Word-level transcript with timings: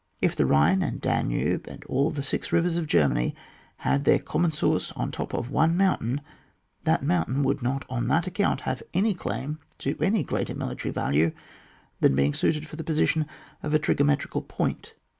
If 0.19 0.35
the 0.35 0.45
Bhine 0.47 0.81
and 0.81 0.99
Danube 0.99 1.67
and 1.67 1.83
all 1.85 2.09
the 2.09 2.23
six 2.23 2.51
rivers 2.51 2.75
of 2.75 2.87
Germany 2.87 3.35
had 3.85 4.03
their 4.03 4.17
common 4.17 4.51
source 4.51 4.91
on 4.93 5.11
the 5.11 5.17
top 5.17 5.31
of 5.31 5.51
one 5.51 5.77
mountain, 5.77 6.21
that 6.85 7.03
moun 7.03 7.27
tain 7.27 7.43
would 7.43 7.61
not 7.61 7.85
on 7.87 8.07
that 8.07 8.25
account 8.25 8.61
have 8.61 8.81
any 8.95 9.13
claim 9.13 9.59
to 9.77 9.95
any 10.01 10.23
greater 10.23 10.55
military 10.55 10.91
value 10.91 11.33
than 11.99 12.15
being 12.15 12.33
suited 12.33 12.67
for 12.67 12.77
the 12.77 12.83
position 12.83 13.27
of 13.61 13.75
a 13.75 13.77
trigonometrical 13.79 14.41
point. 14.47 14.95